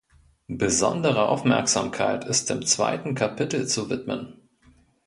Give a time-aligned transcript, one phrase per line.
[0.47, 4.47] Besondere Aufmerksamkeit ist dem zweiten Kapitel zu widmen.